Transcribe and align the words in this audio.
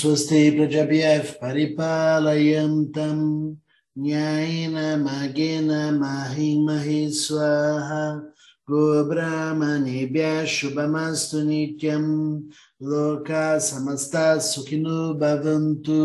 स्वस्ति 0.00 0.50
प्रजभ्यः 0.56 1.30
परिपालयन्तं 1.42 3.18
न्यायेन 3.96 4.76
मार्गेण 5.02 5.70
माहि 5.98 6.50
महि 6.66 7.00
स्वाहा 7.14 8.04
गोब्राह्मणेभ्यः 8.70 10.44
शुभमस्तु 10.54 11.40
नित्यं 11.48 12.06
लोका 12.90 13.46
समस्ता 13.68 14.26
सुखिनो 14.48 15.02
भवन्तु 15.20 16.00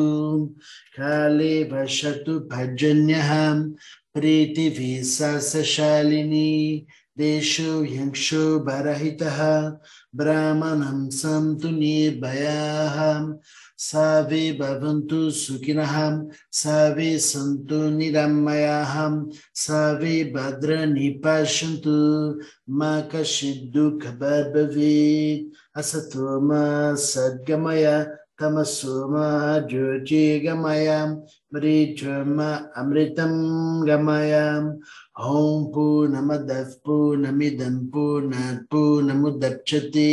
काले 0.97 1.53
पश्यतु 1.71 2.39
भजन्यः 2.51 3.31
प्रीतिभिः 4.13 5.01
देशो 7.19 7.81
ह्यंशो 7.83 8.43
भरहितः 8.65 9.39
ब्राह्मणं 10.19 11.09
सन्तु 11.19 11.69
निर्भयाः 11.77 12.97
सर्वे 13.79 14.41
भवन्तु 14.59 15.19
सुखिनः 15.37 15.95
सर्वे 16.59 17.07
सन्तु 17.19 17.79
निरामयाः 17.97 18.93
सर्वे 19.63 20.13
भद्राणि 20.35 21.09
पश्यन्तु 21.25 21.97
मा 22.79 22.91
कश्चित् 23.13 23.71
दुःखभाग् 23.73 24.53
भवेत् 24.53 25.77
असतो 25.79 26.39
मा 26.47 26.63
सद्गमय 27.09 27.85
तमसो 28.41 28.95
मा 29.11 29.27
ज्योतिर्गमय 29.69 30.89
मरीचम 31.53 32.39
अमृतं 32.81 33.35
गमय 33.87 34.33
ॐ 35.25 35.63
पूर्णमदः 35.73 36.71
पूर्णमिदं 36.85 37.77
पूर्णात् 37.91 38.63
पूर्णमुदच्छते 38.71 40.09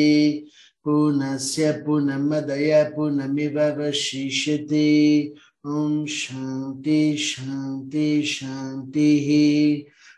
पूर्णस्य 0.86 1.72
पूर्णमदय 1.86 2.84
पूर्णमिवशिष्यते 2.96 4.86
ॐ 5.68 6.06
शान्ति 6.20 7.02
शान्ति 7.28 8.08
शान्तिः 8.36 9.28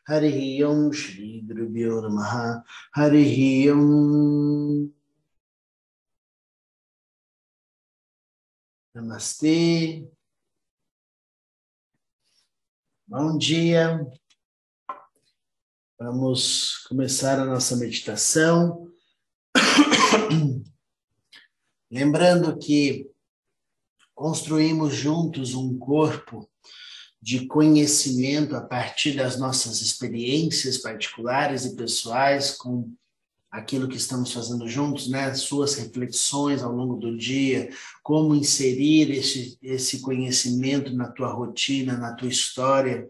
हरिः 0.09 0.39
ॐ 0.67 0.91
श्रीगुरुभ्यो 1.01 1.99
नमः 2.07 2.31
हरिः 2.97 3.37
ॐ 3.73 4.89
Namastê. 8.99 10.07
Bom 13.07 13.37
dia. 13.37 14.05
Vamos 15.97 16.85
começar 16.87 17.39
a 17.39 17.45
nossa 17.45 17.75
meditação. 17.75 18.91
Lembrando 21.90 22.58
que 22.58 23.10
construímos 24.14 24.94
juntos 24.94 25.54
um 25.54 25.78
corpo 25.78 26.48
de 27.20 27.46
conhecimento 27.46 28.54
a 28.54 28.60
partir 28.60 29.16
das 29.16 29.38
nossas 29.38 29.80
experiências 29.80 30.78
particulares 30.78 31.64
e 31.64 31.74
pessoais 31.74 32.50
com 32.50 32.92
aquilo 33.50 33.88
que 33.88 33.96
estamos 33.96 34.32
fazendo 34.32 34.68
juntos, 34.68 35.08
né? 35.08 35.32
Suas 35.32 35.76
reflexões 35.76 36.62
ao 36.62 36.72
longo 36.72 36.96
do 36.96 37.16
dia, 37.16 37.70
como 38.02 38.34
inserir 38.34 39.10
esse, 39.12 39.56
esse 39.62 40.00
conhecimento 40.00 40.94
na 40.94 41.08
tua 41.08 41.32
rotina, 41.32 41.96
na 41.96 42.14
tua 42.14 42.28
história, 42.28 43.08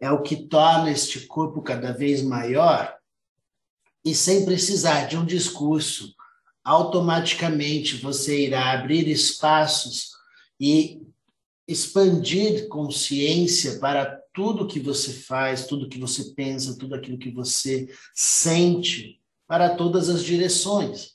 é 0.00 0.10
o 0.10 0.22
que 0.22 0.48
torna 0.48 0.90
este 0.90 1.26
corpo 1.26 1.62
cada 1.62 1.92
vez 1.92 2.22
maior 2.22 2.97
e 4.08 4.14
sem 4.14 4.46
precisar 4.46 5.04
de 5.04 5.18
um 5.18 5.26
discurso, 5.26 6.14
automaticamente 6.64 7.96
você 7.96 8.46
irá 8.46 8.72
abrir 8.72 9.06
espaços 9.06 10.12
e 10.58 11.02
expandir 11.66 12.68
consciência 12.68 13.78
para 13.78 14.18
tudo 14.32 14.66
que 14.66 14.80
você 14.80 15.12
faz, 15.12 15.66
tudo 15.66 15.90
que 15.90 15.98
você 15.98 16.32
pensa, 16.34 16.78
tudo 16.78 16.94
aquilo 16.94 17.18
que 17.18 17.30
você 17.30 17.86
sente 18.14 19.20
para 19.46 19.76
todas 19.76 20.08
as 20.08 20.24
direções. 20.24 21.10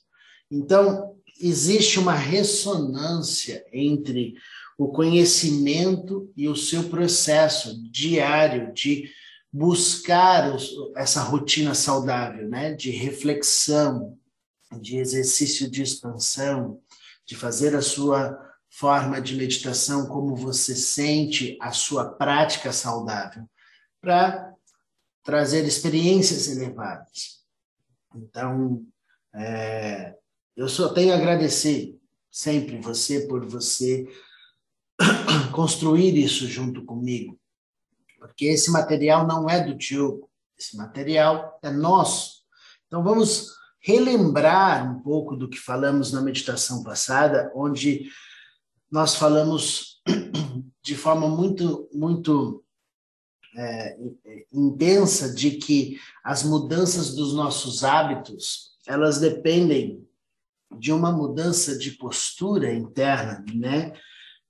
Então, 0.52 1.16
existe 1.42 1.98
uma 1.98 2.14
ressonância 2.14 3.66
entre 3.74 4.36
o 4.78 4.90
conhecimento 4.90 6.31
e 6.38 6.48
o 6.48 6.56
seu 6.56 6.84
processo 6.90 7.81
diário 7.90 8.72
de 8.72 9.10
buscar 9.53 10.52
essa 10.96 11.22
rotina 11.22 11.75
saudável, 11.75 12.50
né? 12.50 12.74
de 12.74 12.90
reflexão, 12.90 14.18
de 14.81 14.97
exercício 14.97 15.69
de 15.69 15.84
expansão, 15.84 16.81
de 17.24 17.36
fazer 17.36 17.75
a 17.75 17.81
sua 17.81 18.36
forma 18.72 19.22
de 19.22 19.36
meditação 19.36 20.08
como 20.08 20.36
você 20.36 20.75
sente 20.75 21.56
a 21.62 21.72
sua 21.72 22.13
prática 22.16 22.74
saudável, 22.74 23.47
para 24.02 24.52
trazer 25.24 25.63
experiências 25.66 26.47
elevadas. 26.47 27.44
Então, 28.16 28.84
é, 29.36 30.16
eu 30.58 30.68
só 30.68 30.90
tenho 30.90 31.13
a 31.13 31.18
agradecer 31.18 31.96
sempre 32.31 32.81
você 32.81 33.28
por 33.28 33.46
você 33.46 34.08
construir 35.53 36.18
isso 36.18 36.47
junto 36.47 36.84
comigo, 36.84 37.40
porque 38.24 38.46
esse 38.46 38.72
material 38.72 39.28
não 39.28 39.50
é 39.50 39.62
do 39.62 39.76
Diogo, 39.76 40.30
esse 40.58 40.78
material 40.78 41.60
é 41.62 41.70
nosso. 41.70 42.44
Então, 42.88 43.04
vamos 43.04 43.50
relembrar 43.82 44.90
um 44.90 45.02
pouco 45.02 45.36
do 45.36 45.50
que 45.50 45.60
falamos 45.60 46.14
na 46.14 46.22
meditação 46.22 46.84
passada, 46.84 47.52
onde 47.54 48.10
nós 48.90 49.16
falamos 49.16 50.02
de 50.82 50.96
forma 50.96 51.28
muito, 51.28 51.90
muito 51.94 52.64
é, 53.58 53.98
intensa 54.54 55.34
de 55.34 55.52
que 55.52 56.00
as 56.24 56.44
mudanças 56.44 57.14
dos 57.14 57.34
nossos 57.34 57.84
hábitos 57.84 58.72
elas 58.88 59.20
dependem 59.20 60.08
de 60.80 60.94
uma 60.94 61.12
mudança 61.12 61.78
de 61.78 61.92
postura 61.92 62.74
interna, 62.74 63.44
né? 63.54 63.94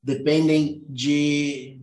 Dependem 0.01 0.85
de, 0.87 1.82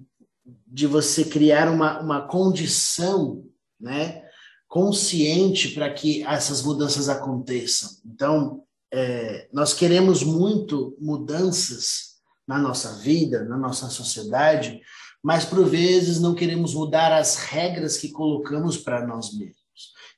de 0.66 0.86
você 0.86 1.24
criar 1.24 1.68
uma, 1.68 2.00
uma 2.00 2.26
condição, 2.26 3.44
né? 3.78 4.24
Consciente 4.68 5.68
para 5.70 5.92
que 5.92 6.22
essas 6.22 6.62
mudanças 6.62 7.08
aconteçam. 7.08 7.90
Então, 8.04 8.62
é, 8.92 9.48
nós 9.52 9.72
queremos 9.74 10.22
muito 10.22 10.96
mudanças 11.00 12.16
na 12.46 12.58
nossa 12.58 12.94
vida, 12.94 13.44
na 13.44 13.56
nossa 13.56 13.88
sociedade, 13.88 14.80
mas 15.22 15.44
por 15.44 15.64
vezes 15.68 16.20
não 16.20 16.34
queremos 16.34 16.74
mudar 16.74 17.12
as 17.12 17.36
regras 17.36 17.96
que 17.96 18.10
colocamos 18.10 18.76
para 18.76 19.06
nós 19.06 19.32
mesmos. 19.32 19.60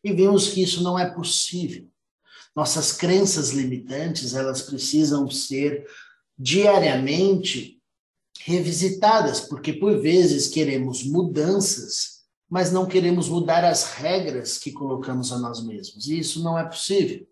E 0.03 0.13
vemos 0.13 0.49
que 0.49 0.63
isso 0.63 0.83
não 0.83 0.99
é 0.99 1.11
possível. 1.11 1.89
Nossas 2.55 2.93
crenças 2.93 3.51
limitantes, 3.51 4.35
elas 4.35 4.63
precisam 4.63 5.31
ser 5.31 5.87
diariamente 6.39 7.82
revisitadas, 8.45 9.41
porque 9.41 9.73
por 9.73 10.01
vezes 10.01 10.49
queremos 10.49 11.05
mudanças, 11.05 12.23
mas 12.51 12.71
não 12.71 12.87
queremos 12.87 13.29
mudar 13.29 13.65
as 13.65 13.95
regras 13.95 14.59
que 14.59 14.73
colocamos 14.73 15.33
a 15.33 15.39
nós 15.39 15.65
mesmos. 15.65 16.07
E 16.07 16.19
isso 16.19 16.43
não 16.43 16.59
é 16.59 16.65
possível. 16.65 17.27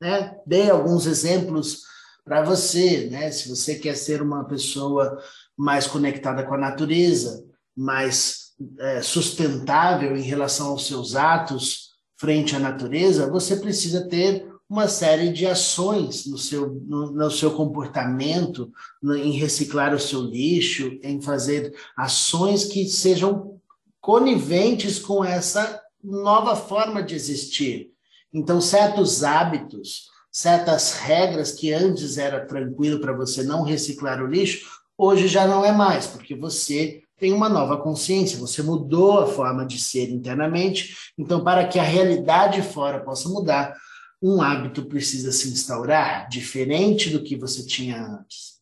Né? 0.00 0.36
Dei 0.46 0.68
alguns 0.68 1.06
exemplos 1.06 1.82
para 2.24 2.42
você, 2.42 3.08
né? 3.10 3.30
Se 3.30 3.48
você 3.48 3.76
quer 3.76 3.96
ser 3.96 4.22
uma 4.22 4.44
pessoa 4.44 5.18
mais 5.56 5.86
conectada 5.86 6.44
com 6.44 6.54
a 6.54 6.58
natureza, 6.58 7.44
mais 7.76 8.52
é, 8.78 9.02
sustentável 9.02 10.16
em 10.16 10.22
relação 10.22 10.68
aos 10.68 10.86
seus 10.86 11.16
atos 11.16 11.90
frente 12.16 12.54
à 12.54 12.58
natureza, 12.58 13.30
você 13.30 13.56
precisa 13.56 14.08
ter 14.08 14.51
uma 14.72 14.88
série 14.88 15.30
de 15.30 15.46
ações 15.46 16.24
no 16.26 16.38
seu, 16.38 16.80
no, 16.86 17.12
no 17.12 17.30
seu 17.30 17.50
comportamento, 17.50 18.72
no, 19.02 19.14
em 19.14 19.32
reciclar 19.32 19.94
o 19.94 20.00
seu 20.00 20.22
lixo, 20.22 20.98
em 21.02 21.20
fazer 21.20 21.74
ações 21.96 22.64
que 22.64 22.86
sejam 22.86 23.60
coniventes 24.00 24.98
com 24.98 25.22
essa 25.22 25.78
nova 26.02 26.56
forma 26.56 27.02
de 27.02 27.14
existir. 27.14 27.90
Então, 28.32 28.60
certos 28.62 29.22
hábitos, 29.22 30.08
certas 30.30 30.94
regras 30.94 31.52
que 31.52 31.70
antes 31.72 32.16
era 32.16 32.46
tranquilo 32.46 32.98
para 32.98 33.12
você 33.12 33.42
não 33.42 33.62
reciclar 33.62 34.22
o 34.22 34.26
lixo, 34.26 34.66
Hoje 34.96 35.26
já 35.26 35.48
não 35.48 35.64
é 35.64 35.72
mais, 35.72 36.06
porque 36.06 36.32
você 36.32 37.02
tem 37.18 37.32
uma 37.32 37.48
nova 37.48 37.76
consciência, 37.76 38.38
você 38.38 38.62
mudou 38.62 39.20
a 39.20 39.26
forma 39.26 39.66
de 39.66 39.76
ser 39.78 40.10
internamente. 40.10 40.94
Então, 41.18 41.42
para 41.42 41.66
que 41.66 41.78
a 41.78 41.82
realidade 41.82 42.62
fora 42.62 43.00
possa 43.00 43.28
mudar, 43.28 43.74
um 44.22 44.40
hábito 44.40 44.84
precisa 44.84 45.32
se 45.32 45.48
instaurar 45.48 46.28
diferente 46.28 47.10
do 47.10 47.22
que 47.22 47.36
você 47.36 47.66
tinha 47.66 48.00
antes. 48.00 48.60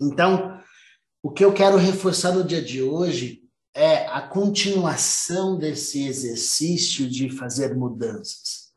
Então, 0.00 0.60
o 1.22 1.30
que 1.30 1.44
eu 1.44 1.52
quero 1.52 1.76
reforçar 1.76 2.32
no 2.32 2.42
dia 2.42 2.60
de 2.60 2.82
hoje 2.82 3.42
é 3.72 4.06
a 4.06 4.20
continuação 4.20 5.56
desse 5.56 6.06
exercício 6.06 7.08
de 7.08 7.30
fazer 7.30 7.76
mudanças. 7.76 8.70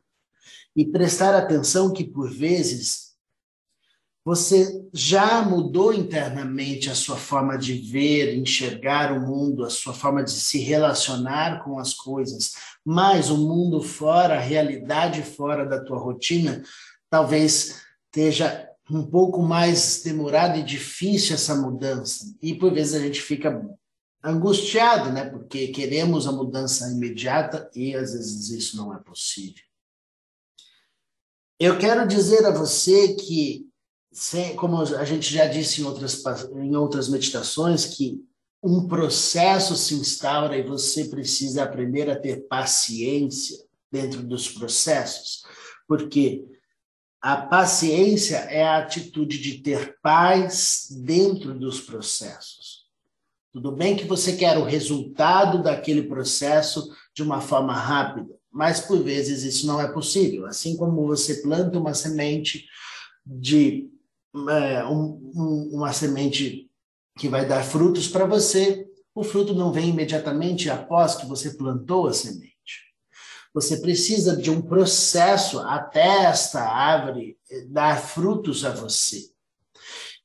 E 0.75 0.86
prestar 0.86 1.36
atenção 1.36 1.92
que, 1.92 2.04
por 2.04 2.31
vezes, 2.31 3.12
Você 4.25 4.87
já 4.93 5.41
mudou 5.41 5.93
internamente 5.93 6.89
a 6.89 6.95
sua 6.95 7.17
forma 7.17 7.57
de 7.57 7.73
ver, 7.73 8.37
enxergar 8.37 9.11
o 9.11 9.19
mundo, 9.19 9.65
a 9.65 9.69
sua 9.69 9.93
forma 9.93 10.23
de 10.23 10.31
se 10.31 10.59
relacionar 10.59 11.61
com 11.63 11.77
as 11.77 11.93
coisas, 11.93 12.53
mas 12.85 13.29
o 13.29 13.37
mundo 13.37 13.81
fora, 13.81 14.35
a 14.35 14.41
realidade 14.41 15.21
fora 15.23 15.65
da 15.65 15.83
tua 15.83 15.97
rotina, 15.97 16.63
talvez 17.09 17.81
esteja 18.05 18.69
um 18.89 19.05
pouco 19.05 19.41
mais 19.41 20.01
demorada 20.03 20.57
e 20.57 20.63
difícil 20.63 21.35
essa 21.35 21.55
mudança. 21.55 22.33
E 22.41 22.53
por 22.53 22.73
vezes 22.73 22.93
a 22.93 22.99
gente 22.99 23.21
fica 23.21 23.61
angustiado, 24.23 25.11
né? 25.11 25.29
Porque 25.29 25.67
queremos 25.67 26.27
a 26.27 26.31
mudança 26.31 26.89
imediata 26.89 27.69
e 27.75 27.93
às 27.93 28.13
vezes 28.13 28.49
isso 28.49 28.77
não 28.77 28.93
é 28.93 28.99
possível. 28.99 29.63
Eu 31.59 31.77
quero 31.77 32.07
dizer 32.07 32.45
a 32.45 32.51
você 32.51 33.15
que 33.15 33.67
como 34.56 34.80
a 34.81 35.06
gente 35.06 35.33
já 35.33 35.48
disse 35.48 35.81
em 35.81 35.86
outras, 35.86 36.24
em 36.56 36.75
outras 36.75 37.10
meditações, 37.10 37.86
que 37.86 38.24
um 38.62 38.88
processo 38.88 39.75
se 39.75 39.94
instaura 39.95 40.57
e 40.57 40.63
você 40.63 41.06
precisa 41.06 41.63
aprender 41.63 42.10
a 42.10 42.15
ter 42.19 42.48
paciência 42.48 43.57
dentro 43.92 44.24
dos 44.24 44.48
processos, 44.48 45.44
porque 45.88 46.45
a 47.21 47.38
paciência 47.38 48.38
é 48.38 48.63
a 48.63 48.77
atitude 48.77 49.39
de 49.39 49.60
ter 49.60 49.98
paz 50.01 50.88
dentro 50.92 51.54
dos 51.54 51.81
processos. 51.81 52.83
Tudo 53.51 53.71
bem 53.71 53.95
que 53.95 54.06
você 54.06 54.36
quer 54.36 54.57
o 54.57 54.63
resultado 54.63 55.62
daquele 55.62 56.04
processo 56.04 56.89
de 57.16 57.21
uma 57.21 57.39
forma 57.39 57.74
rápida, 57.74 58.33
mas 58.51 58.80
por 58.80 59.01
vezes 59.04 59.44
isso 59.44 59.68
não 59.68 59.80
é 59.80 59.92
possível. 59.92 60.45
Assim 60.45 60.75
como 60.75 61.06
você 61.06 61.36
planta 61.36 61.77
uma 61.77 61.94
semente 61.94 62.66
de 63.25 63.93
é, 64.50 64.83
um, 64.85 65.31
um, 65.35 65.69
uma 65.74 65.94
semente 65.94 66.69
que 67.18 67.30
vai 67.30 67.47
dar 67.47 67.63
frutos 67.63 68.07
para 68.07 68.25
você, 68.25 68.88
o 69.13 69.24
fruto 69.24 69.53
não 69.53 69.71
vem 69.71 69.89
imediatamente 69.89 70.69
após 70.69 71.15
que 71.15 71.25
você 71.25 71.51
plantou 71.51 72.07
a 72.07 72.13
semente. 72.13 72.53
Você 73.53 73.77
precisa 73.77 74.35
de 74.35 74.50
um 74.50 74.62
processo 74.62 75.59
até 75.59 76.24
esta 76.24 76.62
árvore 76.62 77.38
dar 77.68 78.01
frutos 78.01 78.65
a 78.65 78.71
você. 78.71 79.30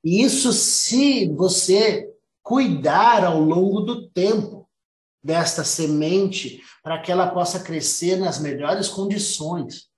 E 0.03 0.23
isso 0.23 0.53
se 0.53 1.29
você 1.29 2.11
cuidar 2.43 3.25
ao 3.25 3.39
longo 3.39 3.83
do 3.83 4.09
tempo 4.09 4.67
desta 5.23 5.63
semente 5.63 6.63
para 6.83 6.99
que 7.03 7.13
ela 7.13 7.27
possa 7.27 7.61
crescer 7.61 8.17
nas 8.17 8.39
melhores 8.39 8.89
condições. 8.89 9.91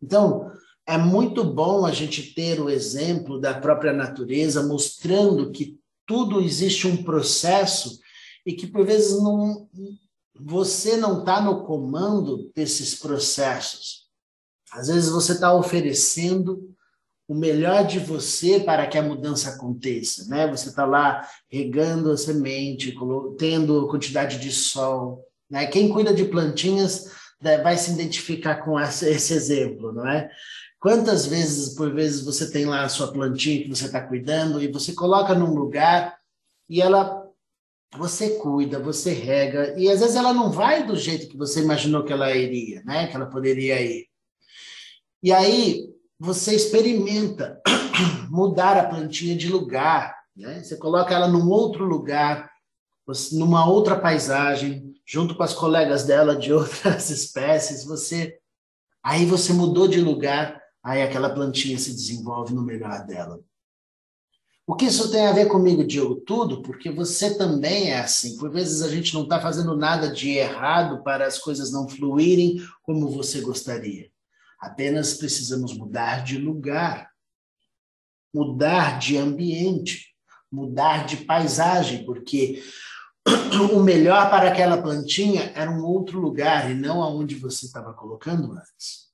Então, 0.00 0.52
é 0.86 0.96
muito 0.96 1.42
bom 1.42 1.84
a 1.84 1.90
gente 1.90 2.34
ter 2.34 2.60
o 2.60 2.70
exemplo 2.70 3.40
da 3.40 3.54
própria 3.54 3.92
natureza 3.92 4.62
mostrando 4.62 5.50
que 5.50 5.78
tudo 6.06 6.40
existe 6.40 6.86
um 6.86 7.02
processo 7.02 7.98
e 8.44 8.52
que 8.52 8.66
por 8.66 8.86
vezes 8.86 9.20
não 9.20 9.68
você 10.38 10.96
não 10.96 11.20
está 11.20 11.40
no 11.40 11.64
comando 11.64 12.52
desses 12.54 12.94
processos. 12.94 14.06
Às 14.70 14.88
vezes 14.88 15.08
você 15.08 15.32
está 15.32 15.54
oferecendo 15.54 16.70
o 17.26 17.34
melhor 17.34 17.86
de 17.86 17.98
você 17.98 18.60
para 18.60 18.86
que 18.86 18.98
a 18.98 19.02
mudança 19.02 19.50
aconteça, 19.50 20.26
né? 20.28 20.46
Você 20.48 20.68
está 20.68 20.84
lá 20.84 21.26
regando 21.50 22.12
a 22.12 22.16
semente, 22.16 22.94
tendo 23.38 23.88
quantidade 23.88 24.38
de 24.38 24.52
sol, 24.52 25.24
né? 25.50 25.66
Quem 25.66 25.88
cuida 25.88 26.14
de 26.14 26.26
plantinhas 26.26 27.10
né, 27.40 27.58
vai 27.58 27.76
se 27.76 27.92
identificar 27.92 28.56
com 28.56 28.78
esse 28.78 29.32
exemplo, 29.32 29.92
não 29.92 30.06
é? 30.06 30.30
Quantas 30.78 31.26
vezes, 31.26 31.74
por 31.74 31.92
vezes, 31.92 32.24
você 32.24 32.50
tem 32.50 32.66
lá 32.66 32.84
a 32.84 32.88
sua 32.88 33.12
plantinha 33.12 33.62
que 33.62 33.68
você 33.68 33.86
está 33.86 34.00
cuidando 34.00 34.62
e 34.62 34.70
você 34.70 34.92
coloca 34.92 35.34
num 35.34 35.54
lugar 35.54 36.16
e 36.68 36.82
ela, 36.82 37.26
você 37.96 38.38
cuida, 38.38 38.78
você 38.78 39.12
rega 39.12 39.74
e 39.78 39.90
às 39.90 40.00
vezes 40.00 40.16
ela 40.16 40.34
não 40.34 40.50
vai 40.50 40.86
do 40.86 40.96
jeito 40.96 41.28
que 41.28 41.36
você 41.36 41.62
imaginou 41.62 42.04
que 42.04 42.12
ela 42.12 42.34
iria, 42.34 42.82
né? 42.84 43.06
Que 43.06 43.16
ela 43.16 43.26
poderia 43.26 43.80
ir. 43.80 44.06
E 45.22 45.32
aí 45.32 45.88
você 46.18 46.54
experimenta 46.54 47.60
mudar 48.30 48.76
a 48.76 48.84
plantinha 48.84 49.34
de 49.34 49.48
lugar, 49.48 50.14
né? 50.36 50.62
Você 50.62 50.76
coloca 50.76 51.14
ela 51.14 51.26
num 51.26 51.48
outro 51.48 51.84
lugar, 51.84 52.50
numa 53.32 53.66
outra 53.68 53.98
paisagem, 53.98 54.94
junto 55.06 55.34
com 55.34 55.42
as 55.42 55.54
colegas 55.54 56.04
dela 56.04 56.36
de 56.36 56.52
outras 56.54 57.08
espécies, 57.08 57.84
você 57.84 58.38
aí 59.02 59.24
você 59.24 59.52
mudou 59.52 59.88
de 59.88 60.00
lugar 60.00 60.60
aí 60.86 61.02
aquela 61.02 61.28
plantinha 61.28 61.76
se 61.76 61.92
desenvolve 61.92 62.54
no 62.54 62.62
melhor 62.62 63.04
dela. 63.04 63.40
O 64.64 64.76
que 64.76 64.84
isso 64.84 65.10
tem 65.10 65.26
a 65.26 65.32
ver 65.32 65.46
comigo, 65.46 65.84
Diogo? 65.84 66.14
Tudo, 66.20 66.62
porque 66.62 66.92
você 66.92 67.36
também 67.36 67.90
é 67.90 67.98
assim. 67.98 68.36
Por 68.36 68.52
vezes 68.52 68.82
a 68.82 68.88
gente 68.88 69.12
não 69.12 69.24
está 69.24 69.40
fazendo 69.40 69.76
nada 69.76 70.12
de 70.12 70.30
errado 70.30 71.02
para 71.02 71.26
as 71.26 71.38
coisas 71.38 71.72
não 71.72 71.88
fluírem 71.88 72.64
como 72.84 73.10
você 73.10 73.40
gostaria. 73.40 74.08
Apenas 74.60 75.14
precisamos 75.14 75.76
mudar 75.76 76.22
de 76.22 76.38
lugar, 76.38 77.10
mudar 78.32 79.00
de 79.00 79.16
ambiente, 79.16 80.14
mudar 80.50 81.04
de 81.04 81.16
paisagem, 81.16 82.04
porque 82.04 82.62
o 83.74 83.80
melhor 83.80 84.30
para 84.30 84.50
aquela 84.50 84.80
plantinha 84.80 85.50
era 85.56 85.68
um 85.68 85.84
outro 85.84 86.20
lugar 86.20 86.70
e 86.70 86.74
não 86.74 87.02
aonde 87.02 87.34
você 87.34 87.66
estava 87.66 87.92
colocando 87.92 88.52
antes. 88.52 89.05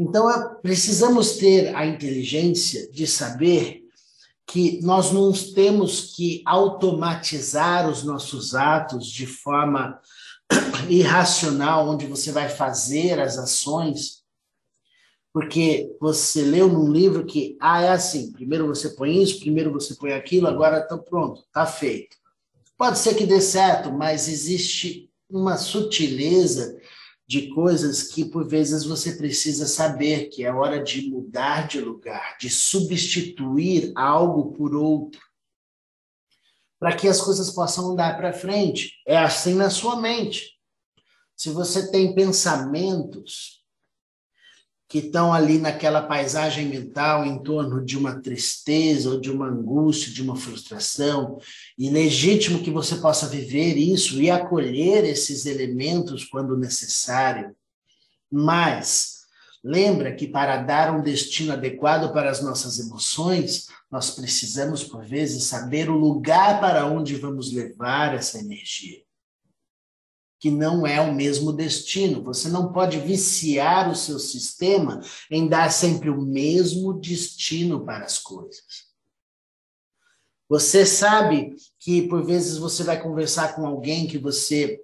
Então, 0.00 0.30
é, 0.30 0.54
precisamos 0.62 1.36
ter 1.36 1.76
a 1.76 1.84
inteligência 1.84 2.90
de 2.90 3.06
saber 3.06 3.82
que 4.46 4.80
nós 4.82 5.12
não 5.12 5.30
temos 5.30 6.14
que 6.16 6.42
automatizar 6.46 7.86
os 7.86 8.02
nossos 8.02 8.54
atos 8.54 9.06
de 9.06 9.26
forma 9.26 10.00
irracional, 10.88 11.86
onde 11.86 12.06
você 12.06 12.32
vai 12.32 12.48
fazer 12.48 13.20
as 13.20 13.36
ações, 13.36 14.22
porque 15.34 15.94
você 16.00 16.40
leu 16.44 16.66
num 16.66 16.90
livro 16.90 17.26
que, 17.26 17.58
ah, 17.60 17.82
é 17.82 17.90
assim, 17.90 18.32
primeiro 18.32 18.66
você 18.66 18.88
põe 18.88 19.22
isso, 19.22 19.38
primeiro 19.40 19.70
você 19.70 19.94
põe 19.94 20.14
aquilo, 20.14 20.48
agora 20.48 20.78
está 20.78 20.96
pronto, 20.96 21.42
está 21.42 21.66
feito. 21.66 22.16
Pode 22.78 22.98
ser 22.98 23.14
que 23.16 23.26
dê 23.26 23.38
certo, 23.38 23.92
mas 23.92 24.28
existe 24.28 25.10
uma 25.28 25.58
sutileza 25.58 26.80
de 27.30 27.46
coisas 27.46 28.02
que 28.02 28.24
por 28.24 28.44
vezes 28.44 28.82
você 28.82 29.12
precisa 29.12 29.64
saber 29.64 30.30
que 30.30 30.44
é 30.44 30.52
hora 30.52 30.82
de 30.82 31.08
mudar 31.08 31.68
de 31.68 31.80
lugar, 31.80 32.36
de 32.38 32.50
substituir 32.50 33.92
algo 33.94 34.50
por 34.50 34.74
outro, 34.74 35.20
para 36.76 36.96
que 36.96 37.06
as 37.06 37.20
coisas 37.20 37.48
possam 37.48 37.92
andar 37.92 38.16
para 38.16 38.32
frente. 38.32 39.00
É 39.06 39.16
assim 39.16 39.54
na 39.54 39.70
sua 39.70 40.00
mente. 40.00 40.58
Se 41.36 41.50
você 41.50 41.88
tem 41.92 42.16
pensamentos 42.16 43.59
que 44.90 44.98
estão 44.98 45.32
ali 45.32 45.56
naquela 45.56 46.02
paisagem 46.02 46.66
mental 46.66 47.24
em 47.24 47.40
torno 47.40 47.80
de 47.84 47.96
uma 47.96 48.20
tristeza 48.20 49.10
ou 49.10 49.20
de 49.20 49.30
uma 49.30 49.46
angústia, 49.46 50.12
de 50.12 50.20
uma 50.20 50.34
frustração, 50.34 51.38
e 51.78 51.88
legítimo 51.88 52.60
que 52.60 52.72
você 52.72 52.96
possa 52.96 53.28
viver 53.28 53.76
isso 53.76 54.20
e 54.20 54.28
acolher 54.28 55.04
esses 55.04 55.46
elementos 55.46 56.24
quando 56.24 56.56
necessário. 56.56 57.54
Mas 58.28 59.20
lembra 59.62 60.12
que 60.12 60.26
para 60.26 60.56
dar 60.56 60.92
um 60.92 61.04
destino 61.04 61.52
adequado 61.52 62.12
para 62.12 62.28
as 62.28 62.42
nossas 62.42 62.80
emoções, 62.80 63.68
nós 63.88 64.10
precisamos 64.10 64.82
por 64.82 65.04
vezes 65.04 65.44
saber 65.44 65.88
o 65.88 65.96
lugar 65.96 66.60
para 66.60 66.84
onde 66.84 67.14
vamos 67.14 67.52
levar 67.52 68.12
essa 68.16 68.40
energia 68.40 68.98
que 70.40 70.50
não 70.50 70.86
é 70.86 70.98
o 71.00 71.14
mesmo 71.14 71.52
destino. 71.52 72.24
Você 72.24 72.48
não 72.48 72.72
pode 72.72 72.98
viciar 72.98 73.90
o 73.90 73.94
seu 73.94 74.18
sistema 74.18 75.00
em 75.30 75.46
dar 75.46 75.70
sempre 75.70 76.08
o 76.08 76.22
mesmo 76.22 76.94
destino 76.94 77.84
para 77.84 78.06
as 78.06 78.18
coisas. 78.18 78.88
Você 80.48 80.84
sabe 80.84 81.54
que 81.78 82.08
por 82.08 82.24
vezes 82.24 82.56
você 82.56 82.82
vai 82.82 83.00
conversar 83.00 83.54
com 83.54 83.66
alguém 83.66 84.08
que 84.08 84.18
você 84.18 84.80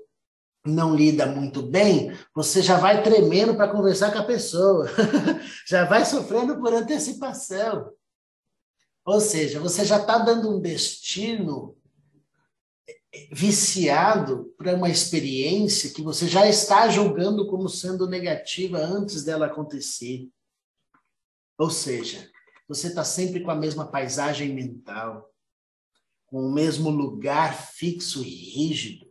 não 0.65 0.95
lida 0.95 1.27
muito 1.27 1.63
bem, 1.63 2.13
você 2.35 2.61
já 2.61 2.77
vai 2.77 3.03
tremendo 3.03 3.57
para 3.57 3.71
conversar 3.71 4.13
com 4.13 4.19
a 4.19 4.25
pessoa, 4.25 4.89
já 5.67 5.85
vai 5.85 6.05
sofrendo 6.05 6.61
por 6.61 6.73
antecipação. 6.75 7.91
Ou 9.05 9.21
seja, 9.21 9.61
você 9.61 9.85
já 9.85 9.99
está 9.99 10.19
dando 10.19 10.51
um 10.51 10.61
destino 10.61 11.77
viciado 13.33 14.55
para 14.57 14.75
uma 14.75 14.89
experiência 14.89 15.91
que 15.91 16.03
você 16.03 16.29
já 16.29 16.47
está 16.49 16.89
julgando 16.89 17.47
como 17.47 17.69
sendo 17.69 18.09
negativa 18.09 18.79
antes 18.79 19.25
dela 19.25 19.47
acontecer. 19.47 20.29
Ou 21.59 21.71
seja, 21.71 22.31
você 22.69 22.89
está 22.89 23.05
sempre 23.05 23.41
com 23.41 23.51
a 23.51 23.55
mesma 23.55 23.87
paisagem 23.87 24.53
mental, 24.53 25.33
com 26.27 26.47
o 26.47 26.53
mesmo 26.53 26.91
lugar 26.91 27.57
fixo 27.73 28.23
e 28.23 28.29
rígido. 28.29 29.07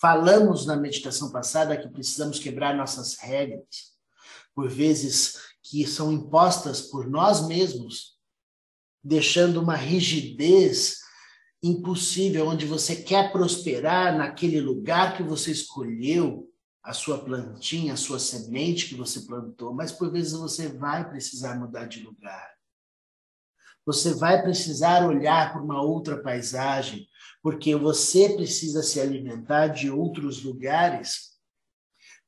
Falamos 0.00 0.66
na 0.66 0.76
meditação 0.76 1.30
passada 1.30 1.76
que 1.76 1.88
precisamos 1.88 2.38
quebrar 2.38 2.76
nossas 2.76 3.16
regras. 3.16 3.96
por 4.54 4.68
vezes 4.68 5.36
que 5.62 5.86
são 5.86 6.10
impostas 6.10 6.80
por 6.80 7.08
nós 7.08 7.46
mesmos, 7.46 8.18
deixando 9.04 9.60
uma 9.62 9.76
rigidez 9.76 10.98
impossível, 11.62 12.46
onde 12.46 12.66
você 12.66 12.96
quer 12.96 13.32
prosperar 13.32 14.16
naquele 14.16 14.60
lugar 14.60 15.16
que 15.16 15.22
você 15.22 15.50
escolheu, 15.50 16.48
a 16.82 16.92
sua 16.94 17.18
plantinha, 17.22 17.92
a 17.92 17.96
sua 17.96 18.18
semente 18.18 18.88
que 18.88 18.94
você 18.94 19.20
plantou, 19.20 19.74
mas 19.74 19.92
por 19.92 20.10
vezes 20.10 20.32
você 20.32 20.68
vai 20.68 21.08
precisar 21.08 21.58
mudar 21.58 21.86
de 21.86 22.02
lugar. 22.02 22.54
Você 23.84 24.14
vai 24.14 24.42
precisar 24.42 25.06
olhar 25.06 25.52
para 25.52 25.62
uma 25.62 25.82
outra 25.82 26.22
paisagem, 26.22 27.06
porque 27.42 27.74
você 27.74 28.30
precisa 28.30 28.82
se 28.82 29.00
alimentar 29.00 29.68
de 29.68 29.90
outros 29.90 30.42
lugares 30.42 31.36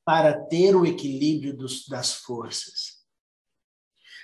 para 0.05 0.45
ter 0.45 0.75
o 0.75 0.85
equilíbrio 0.85 1.55
dos, 1.55 1.87
das 1.87 2.13
forças. 2.13 3.00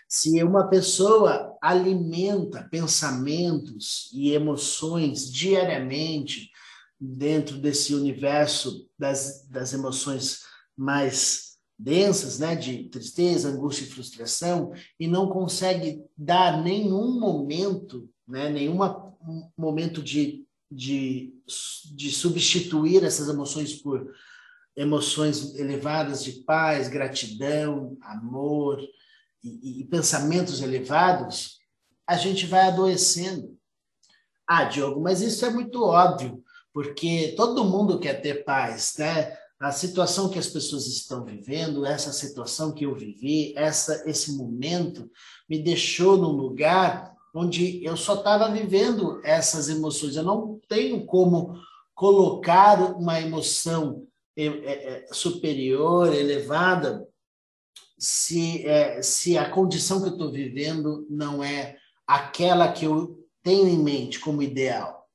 Se 0.08 0.42
uma 0.42 0.70
pessoa 0.70 1.58
alimenta 1.62 2.68
pensamentos 2.72 4.10
e 4.14 4.32
emoções 4.32 5.32
diariamente 5.32 6.50
dentro 7.00 7.58
desse 7.58 7.94
universo 7.94 8.88
das, 8.98 9.46
das 9.50 9.74
emoções 9.74 10.44
mais 10.76 11.58
densas, 11.78 12.40
né, 12.40 12.56
de 12.56 12.86
tristeza, 12.86 13.50
angústia 13.50 13.84
e 13.84 13.90
frustração, 13.90 14.72
e 15.00 15.08
não 15.08 15.30
consegue 15.30 16.02
dar 16.18 16.64
nenhum 16.64 17.20
momento, 17.20 18.10
né, 18.28 18.50
nenhum 18.50 18.80
momento 19.56 20.02
de, 20.02 20.46
de, 20.72 21.34
de 21.94 22.12
substituir 22.12 23.04
essas 23.04 23.30
emoções 23.30 23.74
por 23.76 24.12
emoções 24.76 25.56
elevadas 25.56 26.24
de 26.24 26.44
paz, 26.44 26.88
gratidão, 26.88 27.98
amor, 28.02 28.80
e, 29.62 29.82
e 29.82 29.86
pensamentos 29.86 30.62
elevados, 30.62 31.58
a 32.06 32.16
gente 32.16 32.46
vai 32.46 32.68
adoecendo. 32.68 33.58
Ah, 34.48 34.64
Diogo, 34.64 35.02
mas 35.02 35.22
isso 35.22 35.46
é 35.46 35.50
muito 35.50 35.84
óbvio, 35.84 36.44
porque 36.74 37.34
todo 37.36 37.66
mundo 37.66 38.00
quer 38.00 38.22
ter 38.22 38.44
paz, 38.46 38.96
né? 38.98 39.38
A 39.60 39.72
situação 39.72 40.30
que 40.30 40.38
as 40.38 40.48
pessoas 40.48 40.86
estão 40.86 41.26
vivendo, 41.26 41.86
essa 41.86 42.14
situação 42.14 42.72
que 42.72 42.86
eu 42.86 42.96
vivi, 42.96 43.54
essa 43.58 44.04
esse 44.08 44.38
momento 44.38 45.10
me 45.50 45.58
deixou 45.58 46.16
num 46.16 46.32
lugar 46.32 47.12
onde 47.34 47.84
eu 47.84 47.98
só 47.98 48.16
estava 48.16 48.52
vivendo 48.52 49.20
essas 49.24 49.68
emoções. 49.68 50.16
Eu 50.16 50.24
não 50.24 50.60
tenho 50.70 51.06
como 51.06 51.60
colocar 51.96 52.80
uma 52.96 53.20
emoção 53.20 54.08
é, 54.38 54.46
é, 54.46 55.08
superior, 55.12 56.14
elevada, 56.14 57.08
se, 57.98 58.66
é, 58.66 59.02
se 59.02 59.38
a 59.38 59.50
condição 59.50 60.02
que 60.02 60.10
eu 60.10 60.14
estou 60.14 60.32
vivendo 60.32 61.06
não 61.10 61.44
é 61.44 61.78
aquela 62.06 62.72
que 62.72 62.86
eu 62.86 63.28
tenho 63.42 63.68
em 63.68 63.78
mente 63.78 64.20
como 64.20 64.42
ideal. 64.42 65.08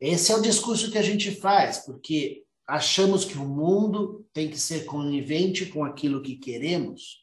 Esse 0.00 0.32
é 0.32 0.36
o 0.36 0.42
discurso 0.42 0.90
que 0.90 0.98
a 0.98 1.02
gente 1.02 1.34
faz, 1.34 1.78
porque 1.78 2.44
achamos 2.66 3.24
que 3.24 3.36
o 3.36 3.44
mundo 3.44 4.26
tem 4.32 4.48
que 4.50 4.58
ser 4.58 4.84
conivente 4.84 5.66
com 5.66 5.84
aquilo 5.84 6.22
que 6.22 6.36
queremos. 6.36 7.22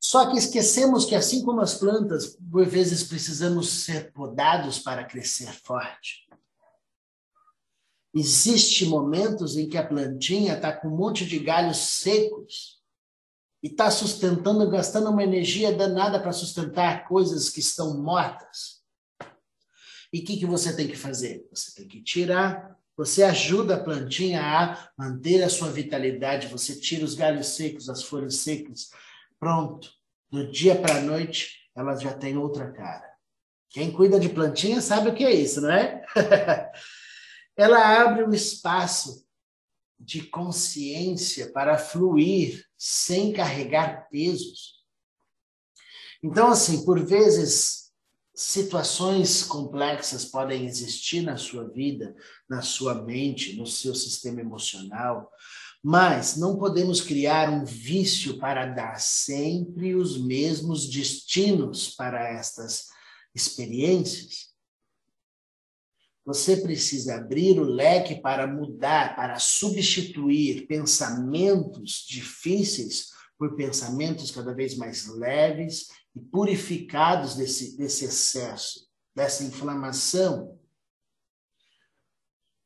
Só 0.00 0.30
que 0.30 0.36
esquecemos 0.36 1.04
que, 1.04 1.14
assim 1.14 1.44
como 1.44 1.60
as 1.60 1.74
plantas, 1.74 2.36
por 2.50 2.66
vezes 2.66 3.04
precisamos 3.04 3.68
ser 3.84 4.12
podados 4.12 4.78
para 4.78 5.04
crescer 5.04 5.52
forte. 5.52 6.26
Existem 8.14 8.88
momentos 8.88 9.56
em 9.56 9.68
que 9.68 9.76
a 9.76 9.86
plantinha 9.86 10.54
está 10.54 10.72
com 10.72 10.88
um 10.88 10.96
monte 10.96 11.26
de 11.26 11.38
galhos 11.38 11.78
secos 11.78 12.75
e 13.66 13.68
está 13.68 13.90
sustentando, 13.90 14.70
gastando 14.70 15.10
uma 15.10 15.24
energia 15.24 15.74
danada 15.74 16.20
para 16.20 16.30
sustentar 16.30 17.08
coisas 17.08 17.50
que 17.50 17.58
estão 17.58 18.00
mortas. 18.00 18.80
E 20.12 20.20
o 20.20 20.24
que, 20.24 20.36
que 20.36 20.46
você 20.46 20.76
tem 20.76 20.86
que 20.86 20.94
fazer? 20.94 21.48
Você 21.50 21.74
tem 21.74 21.88
que 21.88 22.00
tirar, 22.00 22.78
você 22.96 23.24
ajuda 23.24 23.74
a 23.74 23.82
plantinha 23.82 24.40
a 24.40 24.88
manter 24.96 25.42
a 25.42 25.48
sua 25.48 25.68
vitalidade, 25.68 26.46
você 26.46 26.78
tira 26.78 27.04
os 27.04 27.14
galhos 27.14 27.48
secos, 27.48 27.90
as 27.90 28.04
folhas 28.04 28.36
secas, 28.36 28.90
pronto. 29.36 29.90
Do 30.30 30.48
dia 30.48 30.80
para 30.80 30.98
a 30.98 31.02
noite, 31.02 31.68
ela 31.74 31.96
já 31.96 32.14
tem 32.14 32.36
outra 32.36 32.70
cara. 32.70 33.16
Quem 33.68 33.90
cuida 33.90 34.20
de 34.20 34.28
plantinha 34.28 34.80
sabe 34.80 35.08
o 35.08 35.14
que 35.14 35.24
é 35.24 35.34
isso, 35.34 35.60
não 35.60 35.72
é? 35.72 36.04
ela 37.58 38.00
abre 38.00 38.22
um 38.22 38.32
espaço 38.32 39.26
de 39.98 40.22
consciência 40.22 41.50
para 41.50 41.76
fluir 41.76 42.64
sem 42.78 43.32
carregar 43.32 44.08
pesos. 44.10 44.76
Então, 46.22 46.48
assim, 46.48 46.84
por 46.84 47.04
vezes, 47.04 47.92
situações 48.34 49.42
complexas 49.42 50.24
podem 50.24 50.66
existir 50.66 51.22
na 51.22 51.36
sua 51.36 51.68
vida, 51.68 52.14
na 52.48 52.62
sua 52.62 52.94
mente, 53.02 53.56
no 53.56 53.66
seu 53.66 53.94
sistema 53.94 54.40
emocional, 54.40 55.30
mas 55.82 56.36
não 56.36 56.58
podemos 56.58 57.00
criar 57.00 57.48
um 57.48 57.64
vício 57.64 58.38
para 58.38 58.66
dar 58.66 59.00
sempre 59.00 59.94
os 59.94 60.18
mesmos 60.18 60.88
destinos 60.88 61.94
para 61.94 62.28
estas 62.28 62.86
experiências. 63.34 64.55
Você 66.26 66.56
precisa 66.56 67.14
abrir 67.14 67.60
o 67.60 67.62
leque 67.62 68.16
para 68.16 68.48
mudar, 68.48 69.14
para 69.14 69.38
substituir 69.38 70.66
pensamentos 70.66 72.04
difíceis 72.08 73.10
por 73.38 73.54
pensamentos 73.54 74.32
cada 74.32 74.52
vez 74.52 74.76
mais 74.76 75.06
leves 75.06 75.86
e 76.16 76.20
purificados 76.20 77.36
desse, 77.36 77.76
desse 77.76 78.06
excesso, 78.06 78.88
dessa 79.14 79.44
inflamação. 79.44 80.58